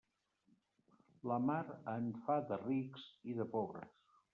[1.33, 1.59] La mar
[1.95, 3.99] en fa de rics i de pobres.